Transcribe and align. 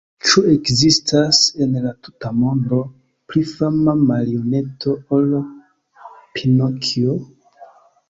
Ĉu 0.27 0.41
ekzistas, 0.51 1.41
en 1.65 1.75
la 1.83 1.91
tuta 2.07 2.31
mondo, 2.39 2.81
pli 3.35 3.45
fama 3.53 3.97
marioneto 4.09 4.99
ol 5.21 5.33
Pinokjo? 6.35 7.25